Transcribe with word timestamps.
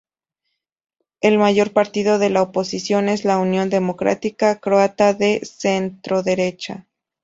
El 1.21 1.37
mayor 1.37 1.73
partido 1.73 2.17
de 2.17 2.31
la 2.31 2.41
oposición 2.41 3.07
es 3.07 3.23
la 3.23 3.37
Unión 3.37 3.69
Democrática 3.69 4.59
Croata 4.59 5.13
de 5.13 5.41
centroderecha. 5.45 6.87